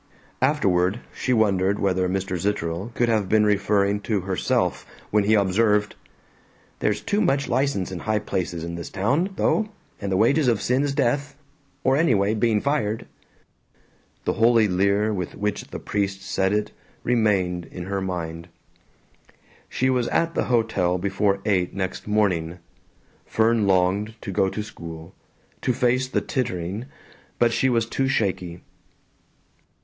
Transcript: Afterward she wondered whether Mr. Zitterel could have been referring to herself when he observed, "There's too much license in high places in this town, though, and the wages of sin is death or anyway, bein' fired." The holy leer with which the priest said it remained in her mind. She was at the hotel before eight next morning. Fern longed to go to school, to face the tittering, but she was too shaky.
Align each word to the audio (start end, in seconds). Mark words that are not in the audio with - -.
Afterward 0.41 0.99
she 1.15 1.31
wondered 1.31 1.77
whether 1.77 2.09
Mr. 2.09 2.35
Zitterel 2.35 2.91
could 2.95 3.07
have 3.07 3.29
been 3.29 3.45
referring 3.45 3.99
to 3.99 4.21
herself 4.21 4.83
when 5.11 5.25
he 5.25 5.35
observed, 5.35 5.93
"There's 6.79 7.01
too 7.01 7.21
much 7.21 7.47
license 7.47 7.91
in 7.91 7.99
high 7.99 8.17
places 8.17 8.63
in 8.63 8.73
this 8.73 8.89
town, 8.89 9.29
though, 9.35 9.69
and 10.01 10.11
the 10.11 10.17
wages 10.17 10.47
of 10.47 10.59
sin 10.59 10.81
is 10.81 10.95
death 10.95 11.37
or 11.83 11.95
anyway, 11.97 12.33
bein' 12.33 12.61
fired." 12.61 13.05
The 14.25 14.33
holy 14.33 14.67
leer 14.67 15.13
with 15.13 15.35
which 15.35 15.65
the 15.65 15.77
priest 15.77 16.23
said 16.23 16.51
it 16.51 16.71
remained 17.03 17.65
in 17.65 17.83
her 17.83 18.01
mind. 18.01 18.47
She 19.69 19.91
was 19.91 20.07
at 20.07 20.33
the 20.33 20.45
hotel 20.45 20.97
before 20.97 21.41
eight 21.45 21.75
next 21.75 22.07
morning. 22.07 22.57
Fern 23.27 23.67
longed 23.67 24.15
to 24.21 24.31
go 24.31 24.49
to 24.49 24.63
school, 24.63 25.13
to 25.61 25.73
face 25.73 26.07
the 26.07 26.21
tittering, 26.21 26.85
but 27.37 27.53
she 27.53 27.69
was 27.69 27.85
too 27.85 28.07
shaky. 28.07 28.61